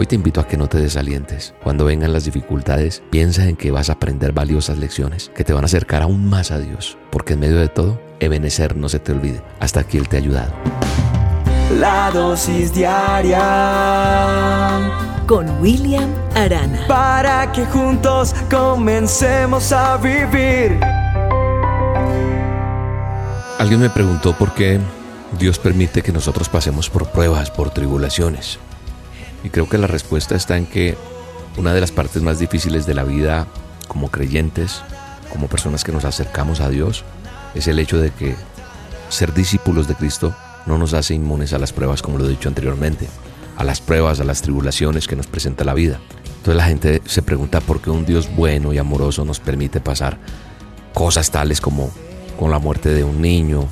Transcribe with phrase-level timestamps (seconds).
[0.00, 1.52] Hoy te invito a que no te desalientes.
[1.62, 5.62] Cuando vengan las dificultades, piensa en que vas a aprender valiosas lecciones que te van
[5.64, 9.12] a acercar aún más a Dios, porque en medio de todo, Ebenecer no se te
[9.12, 9.42] olvide.
[9.58, 10.54] Hasta aquí Él te ha ayudado.
[11.78, 13.36] La dosis diaria
[15.26, 16.86] con William Arana.
[16.88, 20.80] Para que juntos comencemos a vivir.
[23.58, 24.80] Alguien me preguntó por qué
[25.38, 28.58] Dios permite que nosotros pasemos por pruebas, por tribulaciones.
[29.44, 30.96] Y creo que la respuesta está en que
[31.56, 33.46] una de las partes más difíciles de la vida
[33.88, 34.82] como creyentes,
[35.32, 37.04] como personas que nos acercamos a Dios,
[37.54, 38.36] es el hecho de que
[39.08, 40.34] ser discípulos de Cristo
[40.66, 43.08] no nos hace inmunes a las pruebas, como lo he dicho anteriormente,
[43.56, 46.00] a las pruebas, a las tribulaciones que nos presenta la vida.
[46.24, 50.18] Entonces la gente se pregunta por qué un Dios bueno y amoroso nos permite pasar
[50.94, 51.90] cosas tales como
[52.38, 53.68] con la muerte de un niño,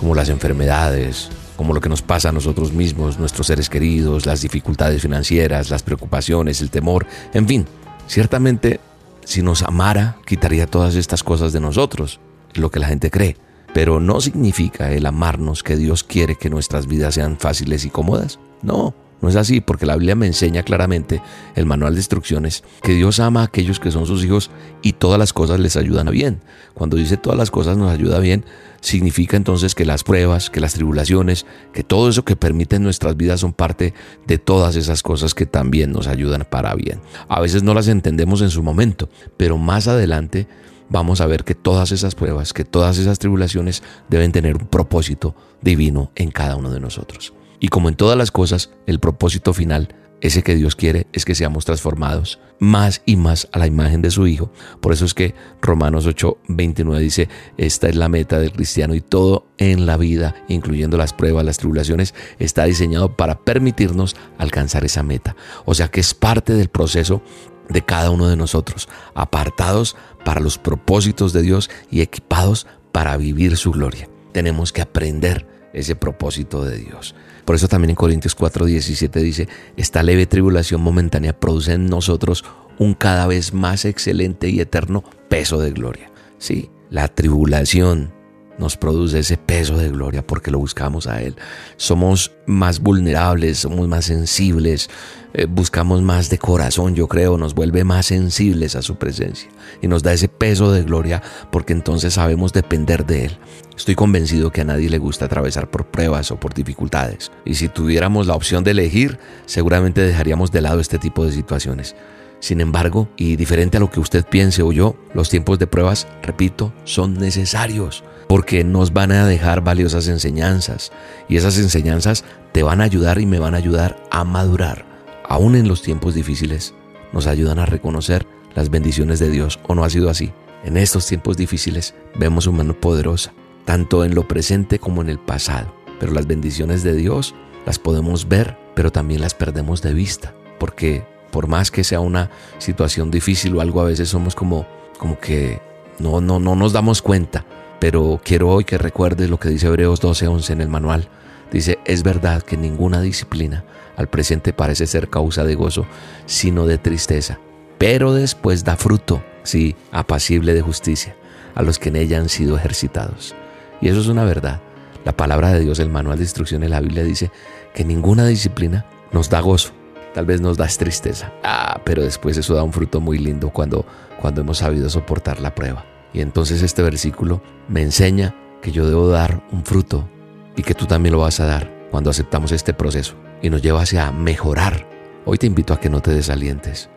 [0.00, 4.42] como las enfermedades, como lo que nos pasa a nosotros mismos, nuestros seres queridos, las
[4.42, 7.66] dificultades financieras, las preocupaciones, el temor, en fin.
[8.06, 8.78] Ciertamente,
[9.24, 12.20] si nos amara, quitaría todas estas cosas de nosotros,
[12.54, 13.36] lo que la gente cree.
[13.74, 18.38] Pero no significa el amarnos que Dios quiere que nuestras vidas sean fáciles y cómodas.
[18.62, 21.20] No, no es así, porque la Biblia me enseña claramente,
[21.56, 24.50] el manual de instrucciones, que Dios ama a aquellos que son sus hijos
[24.82, 26.40] y todas las cosas les ayudan a bien.
[26.74, 28.44] Cuando dice todas las cosas nos ayuda bien,
[28.80, 33.40] significa entonces que las pruebas, que las tribulaciones, que todo eso que permite nuestras vidas
[33.40, 33.92] son parte
[34.26, 37.00] de todas esas cosas que también nos ayudan para bien.
[37.28, 40.46] A veces no las entendemos en su momento, pero más adelante
[40.90, 45.34] vamos a ver que todas esas pruebas, que todas esas tribulaciones deben tener un propósito
[45.60, 47.32] divino en cada uno de nosotros.
[47.60, 51.34] Y como en todas las cosas, el propósito final, ese que Dios quiere, es que
[51.34, 54.50] seamos transformados más y más a la imagen de su Hijo.
[54.80, 59.00] Por eso es que Romanos 8, 29 dice, esta es la meta del cristiano y
[59.00, 65.02] todo en la vida, incluyendo las pruebas, las tribulaciones, está diseñado para permitirnos alcanzar esa
[65.02, 65.36] meta.
[65.64, 67.22] O sea que es parte del proceso
[67.68, 73.56] de cada uno de nosotros, apartados para los propósitos de Dios y equipados para vivir
[73.56, 74.08] su gloria.
[74.32, 77.14] Tenemos que aprender ese propósito de Dios.
[77.44, 82.44] Por eso también en Corintios 4:17 dice, esta leve tribulación momentánea produce en nosotros
[82.78, 86.10] un cada vez más excelente y eterno peso de gloria.
[86.38, 88.12] Sí, la tribulación
[88.58, 91.36] nos produce ese peso de gloria porque lo buscamos a Él.
[91.76, 94.90] Somos más vulnerables, somos más sensibles,
[95.34, 99.48] eh, buscamos más de corazón, yo creo, nos vuelve más sensibles a su presencia
[99.80, 103.38] y nos da ese peso de gloria porque entonces sabemos depender de Él.
[103.76, 107.68] Estoy convencido que a nadie le gusta atravesar por pruebas o por dificultades y si
[107.68, 111.94] tuviéramos la opción de elegir, seguramente dejaríamos de lado este tipo de situaciones.
[112.40, 116.06] Sin embargo, y diferente a lo que usted piense o yo, los tiempos de pruebas,
[116.22, 120.92] repito, son necesarios porque nos van a dejar valiosas enseñanzas
[121.28, 124.84] y esas enseñanzas te van a ayudar y me van a ayudar a madurar.
[125.26, 126.74] Aún en los tiempos difíciles
[127.12, 130.32] nos ayudan a reconocer las bendiciones de Dios o no ha sido así.
[130.64, 133.32] En estos tiempos difíciles vemos su mano poderosa,
[133.64, 137.34] tanto en lo presente como en el pasado, pero las bendiciones de Dios
[137.64, 142.30] las podemos ver, pero también las perdemos de vista, porque por más que sea una
[142.58, 144.66] situación difícil o algo, a veces somos como,
[144.98, 145.60] como que
[145.98, 147.44] no, no, no nos damos cuenta.
[147.78, 151.08] Pero quiero hoy que recuerdes lo que dice Hebreos 12:11 en el manual.
[151.52, 153.64] Dice, es verdad que ninguna disciplina
[153.96, 155.86] al presente parece ser causa de gozo,
[156.26, 157.40] sino de tristeza,
[157.78, 161.16] pero después da fruto, sí, apacible de justicia,
[161.54, 163.34] a los que en ella han sido ejercitados.
[163.80, 164.60] Y eso es una verdad.
[165.04, 167.30] La palabra de Dios, el manual de instrucción de la Biblia dice
[167.74, 169.70] que ninguna disciplina nos da gozo,
[170.12, 171.32] tal vez nos da tristeza.
[171.42, 173.86] Ah, pero después eso da un fruto muy lindo cuando,
[174.20, 175.84] cuando hemos sabido soportar la prueba.
[176.18, 180.08] Y entonces este versículo me enseña que yo debo dar un fruto
[180.56, 183.82] y que tú también lo vas a dar cuando aceptamos este proceso y nos lleva
[183.82, 184.88] hacia mejorar.
[185.26, 186.90] Hoy te invito a que no te desalientes.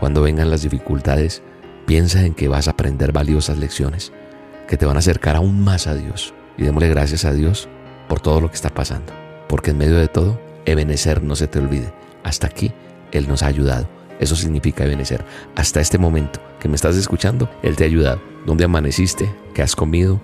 [0.00, 1.40] Cuando vengan las dificultades,
[1.86, 4.12] piensa en que vas a aprender valiosas lecciones
[4.66, 6.34] que te van a acercar aún más a Dios.
[6.58, 7.68] Y démosle gracias a Dios
[8.08, 9.12] por todo lo que está pasando.
[9.48, 11.92] Porque en medio de todo, Ebenecer no se te olvide.
[12.24, 12.72] Hasta aquí
[13.12, 13.88] Él nos ha ayudado.
[14.24, 15.22] Eso significa Ebenecer.
[15.54, 18.22] Hasta este momento que me estás escuchando, Él te ha ayudado.
[18.46, 19.30] ¿Dónde amaneciste?
[19.52, 20.18] ¿Qué has comido?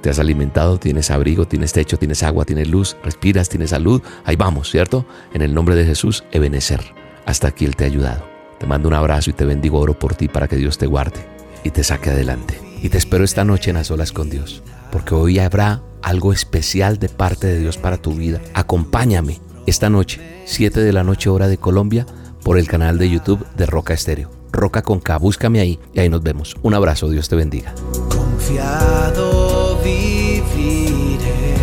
[0.00, 0.78] ¿Te has alimentado?
[0.78, 1.46] ¿Tienes abrigo?
[1.46, 1.96] ¿Tienes techo?
[1.96, 2.44] ¿Tienes agua?
[2.44, 2.96] ¿Tienes luz?
[3.04, 3.48] ¿Respiras?
[3.48, 4.02] ¿Tienes salud?
[4.24, 5.06] Ahí vamos, ¿cierto?
[5.32, 6.80] En el nombre de Jesús, Ebenecer.
[7.26, 8.28] Hasta aquí Él te ha ayudado.
[8.58, 11.24] Te mando un abrazo y te bendigo, oro por ti para que Dios te guarde
[11.62, 12.60] y te saque adelante.
[12.82, 16.98] Y te espero esta noche en las olas con Dios, porque hoy habrá algo especial
[16.98, 18.40] de parte de Dios para tu vida.
[18.52, 22.04] Acompáñame esta noche, 7 de la noche hora de Colombia,
[22.44, 24.30] por el canal de YouTube de Roca Estéreo.
[24.52, 26.54] Roca con K, búscame ahí y ahí nos vemos.
[26.62, 27.74] Un abrazo, Dios te bendiga.
[28.08, 31.54] Confiado viviré,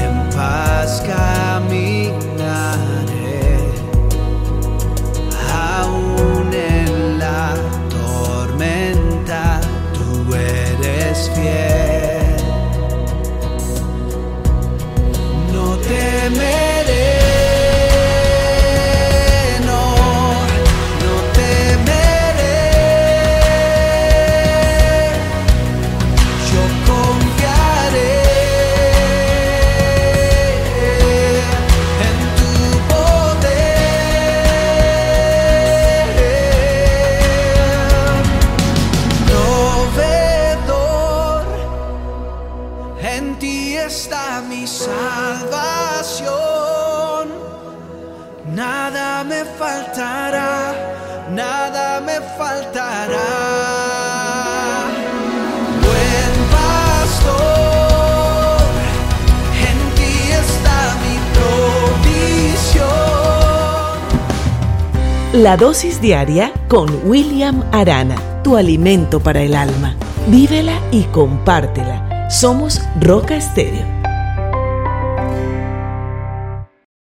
[0.00, 0.30] en
[48.58, 50.74] nada me faltará,
[51.30, 53.30] nada me faltará.
[55.86, 57.38] Buen pastor,
[59.68, 62.90] en ti está mi provisión.
[65.34, 69.94] La dosis diaria con William Arana, tu alimento para el alma.
[70.26, 72.07] Vívela y compártela.
[72.28, 73.97] Somos Roca Estéreo